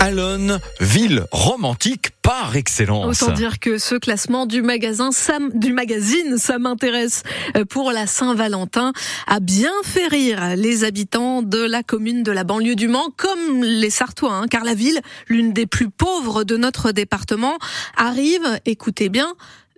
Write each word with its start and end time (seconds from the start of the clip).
Alonne, 0.00 0.60
ville 0.80 1.26
romantique 1.30 2.10
par 2.22 2.56
excellence. 2.56 3.22
Autant 3.22 3.32
dire 3.32 3.58
que 3.58 3.78
ce 3.78 3.94
classement 3.94 4.46
du 4.46 4.62
magasin 4.62 5.10
du 5.54 5.72
magazine 5.72 6.38
Ça 6.38 6.58
m'intéresse 6.58 7.22
euh, 7.56 7.64
pour 7.64 7.92
la 7.92 8.06
Saint-Valentin 8.06 8.92
a 9.26 9.40
bien 9.40 9.72
fait 9.84 10.06
rire 10.06 10.54
les 10.56 10.84
habitants 10.84 11.42
de 11.42 11.58
la 11.58 11.82
commune 11.82 12.22
de 12.22 12.32
la 12.32 12.44
banlieue 12.44 12.74
du 12.74 12.88
Mans, 12.88 13.10
comme 13.16 13.62
les 13.62 13.90
Sartois, 13.90 14.32
hein, 14.32 14.46
car 14.48 14.64
la 14.64 14.74
ville, 14.74 15.00
l'une 15.28 15.52
des 15.52 15.66
plus 15.66 15.90
pauvres 15.90 16.44
de 16.44 16.56
notre 16.56 16.92
département, 16.92 17.58
arrive, 17.96 18.60
écoutez 18.64 19.08
bien, 19.08 19.34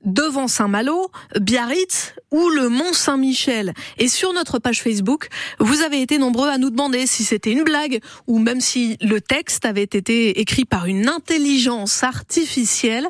devant 0.09 0.49
Saint-Malo, 0.49 1.11
Biarritz 1.39 2.15
ou 2.31 2.49
le 2.49 2.69
Mont 2.69 2.93
Saint-Michel. 2.93 3.75
Et 3.99 4.09
sur 4.09 4.33
notre 4.33 4.59
page 4.59 4.83
Facebook, 4.83 5.29
vous 5.61 5.83
avez 5.83 6.03
été 6.03 6.19
nombreux 6.19 6.49
à 6.49 6.59
nous 6.59 6.71
demander 6.71 7.07
si 7.07 7.25
c'était 7.25 7.53
une 7.53 7.63
blague 7.63 8.01
ou 8.27 8.39
même 8.39 8.61
si 8.61 8.97
le 9.01 9.21
texte 9.21 9.65
avait 9.65 9.83
été 9.83 10.41
écrit 10.41 10.65
par 10.65 10.87
une 10.87 11.09
intelligence 11.09 12.03
artificielle. 12.03 13.09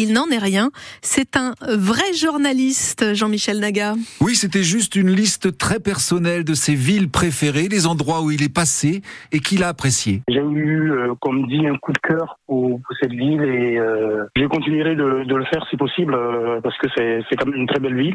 Il 0.00 0.12
n'en 0.12 0.28
est 0.30 0.38
rien. 0.38 0.70
C'est 1.02 1.36
un 1.36 1.54
vrai 1.60 2.12
journaliste, 2.14 3.14
Jean-Michel 3.14 3.58
Naga. 3.58 3.94
Oui, 4.20 4.36
c'était 4.36 4.62
juste 4.62 4.94
une 4.94 5.10
liste 5.10 5.58
très 5.58 5.80
personnelle 5.80 6.44
de 6.44 6.54
ses 6.54 6.76
villes 6.76 7.10
préférées, 7.10 7.66
les 7.68 7.84
endroits 7.84 8.22
où 8.22 8.30
il 8.30 8.44
est 8.44 8.54
passé 8.54 9.02
et 9.32 9.40
qu'il 9.40 9.64
a 9.64 9.68
apprécié. 9.68 10.22
J'ai 10.28 10.38
eu, 10.38 10.92
euh, 10.92 11.14
comme 11.20 11.48
dit, 11.48 11.66
un 11.66 11.76
coup 11.78 11.92
de 11.92 11.98
cœur 11.98 12.38
pour, 12.46 12.80
cette 13.00 13.10
ville 13.10 13.42
et 13.42 13.76
euh, 13.76 14.24
je 14.36 14.44
continuerai 14.46 14.94
de, 14.94 15.24
de, 15.24 15.34
le 15.34 15.44
faire 15.46 15.66
si 15.68 15.76
possible 15.76 16.14
euh, 16.14 16.60
parce 16.60 16.78
que 16.78 16.86
c'est 16.94 17.36
quand 17.36 17.46
même 17.46 17.58
une 17.58 17.66
très 17.66 17.80
belle 17.80 17.96
ville. 17.96 18.14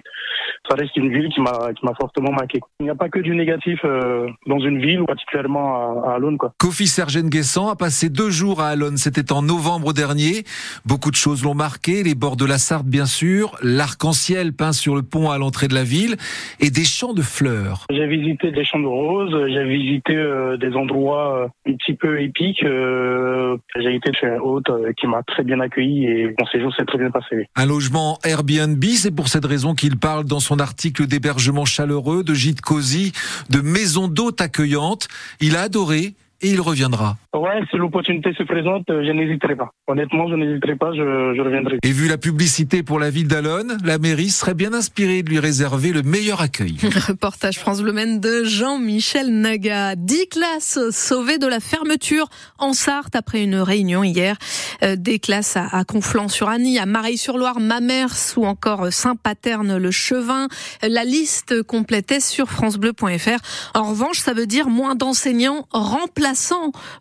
Ça 0.69 0.75
reste 0.75 0.95
une 0.95 1.11
ville 1.11 1.29
qui 1.29 1.41
m'a 1.41 1.73
qui 1.73 1.85
m'a 1.85 1.93
fortement 1.99 2.31
marqué. 2.31 2.59
Il 2.79 2.83
n'y 2.83 2.89
a 2.89 2.95
pas 2.95 3.09
que 3.09 3.19
du 3.19 3.35
négatif 3.35 3.79
euh, 3.83 4.27
dans 4.47 4.59
une 4.59 4.79
ville 4.79 5.01
ou 5.01 5.05
particulièrement 5.05 6.03
à, 6.05 6.11
à 6.11 6.15
Alonne. 6.15 6.37
Quoi. 6.37 6.53
Kofi 6.57 6.87
Sergen-Guessant 6.87 7.69
a 7.69 7.75
passé 7.75 8.09
deux 8.09 8.29
jours 8.29 8.61
à 8.61 8.69
Alonne. 8.69 8.97
C'était 8.97 9.33
en 9.33 9.41
novembre 9.41 9.93
dernier. 9.93 10.43
Beaucoup 10.85 11.11
de 11.11 11.15
choses 11.15 11.43
l'ont 11.43 11.53
marqué. 11.53 12.03
Les 12.03 12.15
bords 12.15 12.37
de 12.37 12.45
la 12.45 12.57
Sarthe, 12.57 12.85
bien 12.85 13.05
sûr, 13.05 13.57
l'arc-en-ciel 13.61 14.53
peint 14.53 14.71
sur 14.71 14.95
le 14.95 15.03
pont 15.03 15.29
à 15.29 15.37
l'entrée 15.37 15.67
de 15.67 15.75
la 15.75 15.83
ville 15.83 16.15
et 16.59 16.69
des 16.69 16.85
champs 16.85 17.13
de 17.13 17.21
fleurs. 17.21 17.85
J'ai 17.91 18.07
visité 18.07 18.51
des 18.51 18.63
champs 18.63 18.79
de 18.79 18.85
roses. 18.87 19.35
J'ai 19.49 19.65
visité 19.65 20.15
euh, 20.15 20.57
des 20.57 20.73
endroits 20.75 21.49
un 21.67 21.73
petit 21.73 21.93
peu 21.93 22.21
épiques. 22.21 22.63
j'ai 22.63 23.95
été 23.95 24.11
chez 24.13 24.27
un 24.27 24.39
hôte 24.39 24.71
qui 24.97 25.07
m'a 25.07 25.23
très 25.23 25.43
bien 25.43 25.59
accueilli 25.59 26.05
et 26.05 26.35
mon 26.39 26.45
séjour 26.47 26.73
s'est 26.75 26.85
très 26.85 26.97
bien 26.97 27.11
passé. 27.11 27.47
Un 27.55 27.65
logement 27.65 28.17
Airbnb, 28.23 28.83
c'est 28.95 29.13
pour 29.13 29.27
cette 29.27 29.45
raison 29.45 29.73
qu'il 29.73 29.97
parle 29.97 30.23
dans 30.25 30.39
son 30.39 30.52
article 30.59 31.07
d'hébergement 31.07 31.65
chaleureux, 31.65 32.23
de 32.23 32.33
gîte 32.33 32.61
cosy, 32.61 33.11
de 33.49 33.61
maison 33.61 34.07
d'hôtes 34.07 34.41
accueillantes. 34.41 35.07
Il 35.39 35.55
a 35.55 35.61
adoré 35.61 36.15
et 36.43 36.49
il 36.49 36.61
reviendra. 36.61 37.15
Ouais, 37.33 37.61
si 37.71 37.77
l'opportunité 37.77 38.33
se 38.37 38.43
présente, 38.43 38.87
euh, 38.89 39.03
je 39.05 39.11
n'hésiterai 39.11 39.55
pas. 39.55 39.71
Honnêtement, 39.87 40.27
je 40.27 40.35
n'hésiterai 40.35 40.75
pas, 40.75 40.91
je, 40.91 41.33
je, 41.35 41.41
reviendrai. 41.41 41.77
Et 41.81 41.91
vu 41.91 42.07
la 42.07 42.17
publicité 42.17 42.83
pour 42.83 42.99
la 42.99 43.09
ville 43.09 43.27
d'Alonne, 43.27 43.77
la 43.83 43.97
mairie 43.97 44.29
serait 44.29 44.53
bien 44.53 44.73
inspirée 44.73 45.23
de 45.23 45.29
lui 45.29 45.39
réserver 45.39 45.93
le 45.93 46.03
meilleur 46.03 46.41
accueil. 46.41 46.75
Reportage 47.07 47.57
France 47.57 47.81
Bleu 47.81 47.93
de 47.93 48.43
Jean-Michel 48.43 49.29
Naga. 49.29 49.95
Dix 49.95 50.27
classes 50.27 50.79
sauvées 50.91 51.37
de 51.37 51.47
la 51.47 51.59
fermeture 51.59 52.27
en 52.59 52.73
Sarthe 52.73 53.15
après 53.15 53.43
une 53.43 53.55
réunion 53.55 54.03
hier. 54.03 54.35
Euh, 54.83 54.95
des 54.97 55.19
classes 55.19 55.55
à, 55.55 55.83
Conflans-sur-Annie, 55.85 56.77
à 56.77 56.85
Mareil-sur-Loire, 56.85 57.59
Mamers 57.59 58.35
ou 58.35 58.45
encore 58.45 58.91
Saint-Paterne-le-Chevin. 58.91 60.47
La 60.81 61.05
liste 61.05 61.63
complète 61.63 62.11
est 62.11 62.19
sur 62.19 62.49
francebleu.fr. 62.49 63.39
En 63.75 63.89
revanche, 63.89 64.19
ça 64.19 64.33
veut 64.33 64.47
dire 64.47 64.67
moins 64.67 64.95
d'enseignants 64.95 65.67
remplacés 65.71 66.32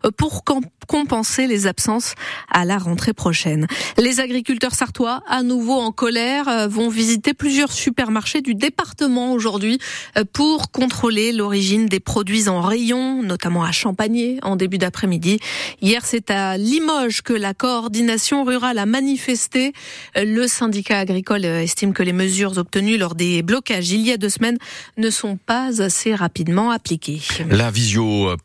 euh, 0.05 0.11
pour 0.11 0.43
compenser 0.85 1.47
les 1.47 1.67
absences 1.67 2.15
à 2.49 2.65
la 2.65 2.77
rentrée 2.77 3.13
prochaine. 3.13 3.67
Les 3.97 4.19
agriculteurs 4.19 4.73
sartois, 4.73 5.21
à 5.27 5.43
nouveau 5.43 5.79
en 5.79 5.91
colère, 5.91 6.47
euh, 6.47 6.67
vont 6.67 6.89
visiter 6.89 7.33
plusieurs 7.33 7.71
supermarchés 7.71 8.41
du 8.41 8.55
département 8.55 9.33
aujourd'hui 9.33 9.79
euh, 10.17 10.23
pour 10.31 10.71
contrôler 10.71 11.31
l'origine 11.31 11.87
des 11.87 11.99
produits 11.99 12.49
en 12.49 12.61
rayon, 12.61 13.23
notamment 13.23 13.63
à 13.63 13.71
Champagné 13.71 14.39
en 14.41 14.55
début 14.55 14.77
d'après-midi. 14.77 15.39
Hier, 15.81 16.01
c'est 16.05 16.31
à 16.31 16.57
Limoges 16.57 17.21
que 17.21 17.33
la 17.33 17.53
coordination 17.53 18.43
rurale 18.43 18.77
a 18.77 18.85
manifesté. 18.85 19.73
Le 20.15 20.47
syndicat 20.47 20.99
agricole 20.99 21.45
estime 21.45 21.93
que 21.93 22.03
les 22.03 22.13
mesures 22.13 22.57
obtenues 22.57 22.97
lors 22.97 23.15
des 23.15 23.41
blocages 23.41 23.91
il 23.91 24.01
y 24.01 24.11
a 24.11 24.17
deux 24.17 24.29
semaines 24.29 24.57
ne 24.97 25.09
sont 25.09 25.37
pas 25.37 25.81
assez 25.81 26.15
rapidement 26.15 26.71
appliquées. 26.71 27.21
La 27.49 27.71
visio 27.71 28.35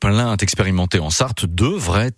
expérimentée 0.43 0.99
en 0.99 1.11
Sarthe 1.11 1.47
devrait 1.47 2.13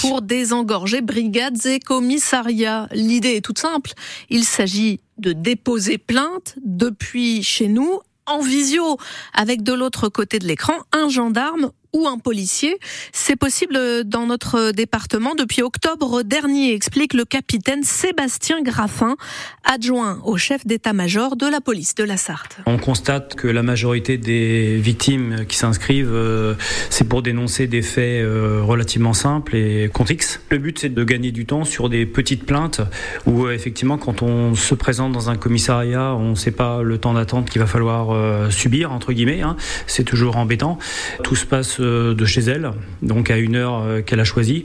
Pour 0.00 0.22
désengorger 0.22 1.00
brigades 1.00 1.66
et 1.66 1.80
commissariats, 1.80 2.88
l'idée 2.92 3.36
est 3.36 3.40
toute 3.40 3.58
simple. 3.58 3.92
Il 4.30 4.44
s'agit 4.44 5.00
de 5.18 5.32
déposer 5.32 5.98
plainte 5.98 6.56
depuis 6.64 7.42
chez 7.42 7.68
nous 7.68 8.00
en 8.26 8.40
visio, 8.40 8.98
avec 9.34 9.62
de 9.62 9.72
l'autre 9.72 10.08
côté 10.08 10.38
de 10.38 10.46
l'écran 10.46 10.74
un 10.92 11.08
gendarme 11.08 11.72
ou 11.92 12.06
un 12.06 12.18
policier. 12.18 12.78
C'est 13.12 13.36
possible 13.36 13.78
dans 14.04 14.26
notre 14.26 14.72
département 14.72 15.34
depuis 15.34 15.62
octobre 15.62 16.22
dernier, 16.22 16.74
explique 16.74 17.14
le 17.14 17.24
capitaine 17.24 17.82
Sébastien 17.82 18.62
Graffin, 18.62 19.16
adjoint 19.64 20.20
au 20.24 20.36
chef 20.36 20.66
d'état-major 20.66 21.36
de 21.36 21.46
la 21.46 21.60
police 21.60 21.94
de 21.94 22.04
la 22.04 22.16
Sarthe. 22.16 22.58
On 22.66 22.78
constate 22.78 23.34
que 23.34 23.48
la 23.48 23.62
majorité 23.62 24.18
des 24.18 24.76
victimes 24.76 25.44
qui 25.46 25.56
s'inscrivent, 25.56 26.12
euh, 26.12 26.54
c'est 26.90 27.08
pour 27.08 27.22
dénoncer 27.22 27.66
des 27.66 27.82
faits 27.82 28.22
euh, 28.22 28.62
relativement 28.62 29.12
simples 29.12 29.56
et 29.56 29.90
contextes. 29.92 30.40
Le 30.50 30.58
but, 30.58 30.78
c'est 30.78 30.88
de 30.88 31.04
gagner 31.04 31.32
du 31.32 31.46
temps 31.46 31.64
sur 31.64 31.88
des 31.88 32.06
petites 32.06 32.44
plaintes 32.44 32.80
où, 33.26 33.44
euh, 33.44 33.52
effectivement, 33.52 33.98
quand 33.98 34.22
on 34.22 34.54
se 34.54 34.74
présente 34.74 35.12
dans 35.12 35.30
un 35.30 35.36
commissariat, 35.36 36.14
on 36.14 36.30
ne 36.30 36.34
sait 36.34 36.50
pas 36.50 36.82
le 36.82 36.98
temps 36.98 37.14
d'attente 37.14 37.50
qu'il 37.50 37.60
va 37.60 37.66
falloir 37.66 38.50
subir, 38.50 38.92
entre 38.92 39.12
guillemets. 39.12 39.42
Hein. 39.42 39.56
C'est 39.86 40.04
toujours 40.04 40.36
embêtant. 40.36 40.78
Tout 41.22 41.36
se 41.36 41.46
passe 41.46 41.81
de 41.82 42.24
chez 42.24 42.42
elle, 42.42 42.70
donc 43.02 43.30
à 43.30 43.36
une 43.36 43.56
heure 43.56 43.82
euh, 43.82 44.00
qu'elle 44.00 44.20
a 44.20 44.24
choisie. 44.24 44.64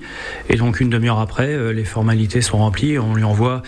Et 0.50 0.56
donc 0.56 0.80
une 0.80 0.90
demi-heure 0.90 1.20
après, 1.20 1.48
euh, 1.48 1.72
les 1.72 1.84
formalités 1.84 2.42
sont 2.42 2.58
remplies, 2.58 2.98
on 3.00 3.14
lui 3.14 3.24
envoie 3.24 3.62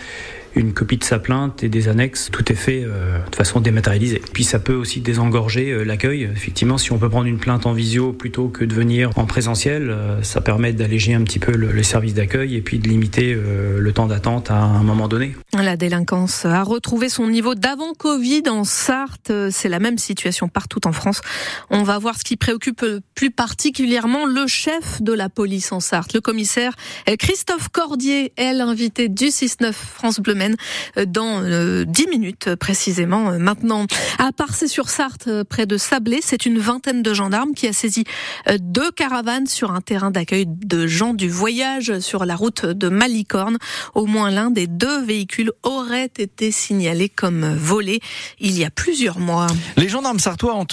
une 0.54 0.72
copie 0.72 0.96
de 0.96 1.04
sa 1.04 1.18
plainte 1.18 1.62
et 1.62 1.68
des 1.68 1.88
annexes. 1.88 2.28
Tout 2.32 2.50
est 2.50 2.56
fait 2.56 2.82
euh, 2.84 3.18
de 3.30 3.36
façon 3.36 3.60
dématérialisée. 3.60 4.20
Puis 4.32 4.44
ça 4.44 4.58
peut 4.58 4.74
aussi 4.74 5.00
désengorger 5.00 5.70
euh, 5.70 5.84
l'accueil. 5.84 6.24
Effectivement, 6.24 6.78
si 6.78 6.92
on 6.92 6.98
peut 6.98 7.08
prendre 7.08 7.26
une 7.26 7.38
plainte 7.38 7.66
en 7.66 7.72
visio 7.72 8.12
plutôt 8.12 8.48
que 8.48 8.64
de 8.64 8.74
venir 8.74 9.10
en 9.16 9.26
présentiel, 9.26 9.90
euh, 9.90 10.22
ça 10.22 10.40
permet 10.40 10.72
d'alléger 10.72 11.14
un 11.14 11.22
petit 11.22 11.38
peu 11.38 11.52
le, 11.52 11.70
le 11.70 11.82
service 11.82 12.14
d'accueil 12.14 12.56
et 12.56 12.62
puis 12.62 12.78
de 12.78 12.88
limiter 12.88 13.34
le 13.34 13.92
temps 13.92 14.06
d'attente 14.06 14.50
à 14.50 14.56
un 14.56 14.82
moment 14.82 15.08
donné. 15.08 15.34
La 15.52 15.76
délinquance 15.76 16.44
a 16.44 16.62
retrouvé 16.62 17.08
son 17.08 17.26
niveau 17.26 17.54
d'avant 17.54 17.92
Covid 17.94 18.42
en 18.48 18.64
Sarthe. 18.64 19.32
C'est 19.50 19.68
la 19.68 19.78
même 19.78 19.98
situation 19.98 20.48
partout 20.48 20.86
en 20.86 20.92
France. 20.92 21.20
On 21.70 21.82
va 21.82 21.98
voir 21.98 22.16
ce 22.18 22.24
qui 22.24 22.36
préoccupe 22.36 22.84
plus 23.14 23.30
particulièrement 23.30 24.26
le 24.26 24.46
chef 24.46 25.02
de 25.02 25.12
la 25.12 25.28
police 25.28 25.72
en 25.72 25.80
Sarthe, 25.80 26.12
le 26.14 26.20
commissaire 26.20 26.74
Christophe 27.18 27.68
Cordier, 27.68 28.32
est 28.36 28.52
l'invité 28.52 29.08
du 29.08 29.26
6-9 29.26 29.72
France 29.72 30.20
Bleu 30.20 30.34
euh, 30.96 31.04
dans 31.06 31.40
10 31.40 31.46
euh, 31.46 32.10
minutes 32.10 32.48
euh, 32.48 32.56
précisément 32.56 33.38
maintenant. 33.38 33.86
À 34.18 34.32
Parcé-sur-Sarthe, 34.32 35.44
près 35.44 35.66
de 35.66 35.76
Sablé, 35.76 36.20
c'est 36.22 36.46
une 36.46 36.58
vingtaine 36.58 37.02
de 37.02 37.14
gendarmes 37.14 37.54
qui 37.54 37.66
a 37.66 37.72
saisi 37.72 38.04
deux 38.58 38.90
caravanes 38.90 39.46
sur 39.46 39.72
un 39.72 39.80
terrain 39.80 40.10
d'accueil 40.10 40.46
de 40.46 40.86
gens 40.86 41.14
du 41.14 41.28
voyage 41.28 41.98
sur 42.00 42.24
la 42.24 42.36
route 42.36 42.64
de 42.64 42.88
Malicorne. 42.88 43.58
Au 43.94 44.06
moins 44.06 44.30
l'un 44.30 44.50
des 44.50 44.66
deux 44.66 45.02
véhicules 45.02 45.52
aurait 45.62 46.10
été 46.18 46.50
signalé 46.50 47.08
comme 47.08 47.54
volé 47.54 48.00
il 48.38 48.58
y 48.58 48.64
a 48.64 48.70
plusieurs 48.70 49.18
mois. 49.18 49.46
Les 49.76 49.88
gendarmes 49.88 50.18
sartois 50.18 50.56
ont 50.56 50.66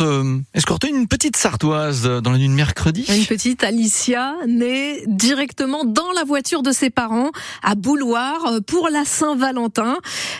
escorté 0.53 0.89
une 0.89 1.07
petite 1.07 1.37
sartoise 1.37 2.03
dans 2.03 2.31
la 2.31 2.37
nuit 2.37 2.49
de 2.49 2.53
mercredi. 2.53 3.05
Une 3.09 3.25
petite 3.25 3.63
Alicia 3.63 4.33
née 4.47 5.03
directement 5.07 5.83
dans 5.85 6.11
la 6.15 6.23
voiture 6.23 6.63
de 6.63 6.71
ses 6.71 6.89
parents 6.89 7.31
à 7.63 7.75
Bouloir 7.75 8.59
pour 8.67 8.89
la 8.89 9.05
Saint-Valentin. 9.05 9.56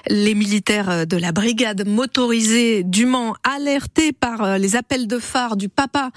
Les 0.10 0.36
militaires 0.36 1.08
de 1.08 1.18
la 1.18 1.32
brigade 1.32 1.88
motorisée 1.88 2.84
du 2.84 3.06
Mans, 3.06 3.36
alertés 3.44 4.12
par 4.12 4.44
euh, 4.44 4.58
les 4.58 4.76
appels 4.76 5.08
de 5.08 5.20
phare 5.20 5.58
du 5.58 5.70
papa 5.70 6.12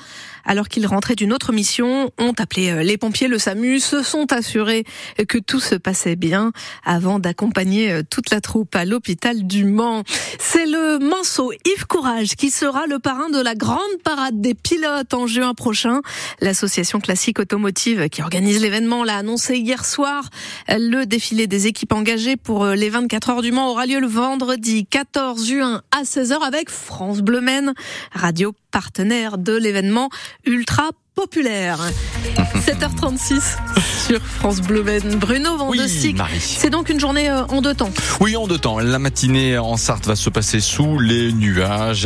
alors 0.44 0.68
qu'ils 0.68 0.86
rentraient 0.86 1.14
d'une 1.14 1.32
autre 1.32 1.52
mission, 1.52 2.10
ont 2.18 2.34
appelé 2.38 2.70
euh, 2.70 2.82
les 2.82 2.96
pompiers, 2.96 3.28
le 3.28 3.38
SAMU, 3.38 3.78
se 3.78 4.02
sont 4.02 4.32
assurés 4.32 4.84
que 5.28 5.38
tout 5.38 5.60
se 5.60 5.74
passait 5.74 6.16
bien 6.16 6.52
avant 6.84 7.18
d'accompagner 7.18 7.92
euh, 7.92 8.02
toute 8.08 8.30
la 8.30 8.40
troupe 8.40 8.74
à 8.74 8.84
l'hôpital 8.84 9.46
du 9.46 9.64
Mans. 9.64 10.02
C'est 10.38 10.66
le 10.66 10.98
Manceau 10.98 11.52
Yves 11.64 11.86
Courage 11.86 12.36
qui 12.36 12.50
sera 12.50 12.86
le 12.86 12.98
parrain 12.98 13.30
de 13.30 13.40
la 13.40 13.54
grande 13.54 13.78
parade 14.04 14.40
des 14.40 14.54
pilotes 14.54 15.14
en 15.14 15.26
juin 15.26 15.54
prochain. 15.54 16.00
L'association 16.40 17.00
classique 17.00 17.38
automotive 17.38 18.08
qui 18.08 18.22
organise 18.22 18.60
l'événement 18.60 19.04
l'a 19.04 19.16
annoncé 19.16 19.56
hier 19.56 19.84
soir. 19.84 20.28
Le 20.68 21.04
défilé 21.04 21.46
des 21.46 21.66
équipes 21.66 21.92
engagées 21.92 22.36
pour 22.36 22.66
l'événement 22.66 22.89
les 22.90 22.94
24 22.96 23.30
heures 23.30 23.42
du 23.42 23.52
Mans 23.52 23.70
aura 23.70 23.86
lieu 23.86 24.00
le 24.00 24.08
vendredi 24.08 24.84
14 24.84 25.46
juin 25.46 25.82
à 25.92 26.02
16h 26.02 26.42
avec 26.42 26.70
France 26.70 27.20
Bleu 27.20 27.40
Maine, 27.40 27.72
radio 28.12 28.52
partenaire 28.72 29.38
de 29.38 29.56
l'événement 29.56 30.08
ultra 30.44 30.90
populaire. 31.14 31.78
7h36 32.66 33.56
sur 34.06 34.20
France 34.20 34.60
Bleu 34.60 34.82
Maine. 34.82 35.16
Bruno 35.16 35.56
Vandestick. 35.56 36.16
Oui. 36.18 36.40
C'est 36.40 36.70
donc 36.70 36.88
une 36.88 36.98
journée 36.98 37.30
euh, 37.30 37.44
en 37.46 37.62
deux 37.62 37.74
temps. 37.74 37.90
Oui, 38.20 38.36
en 38.36 38.46
deux 38.46 38.58
temps. 38.58 38.78
La 38.78 38.98
matinée 38.98 39.56
en 39.56 39.76
Sarthe 39.76 40.06
va 40.06 40.16
se 40.16 40.30
passer 40.30 40.60
sous 40.60 40.98
les 40.98 41.32
nuages. 41.32 41.98